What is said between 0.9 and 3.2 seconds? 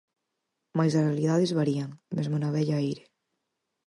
as realidades varían, mesmo na vella Eire.